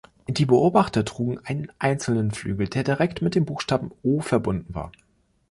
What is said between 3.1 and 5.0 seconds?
mit dem Buchstaben „O“ verbunden war.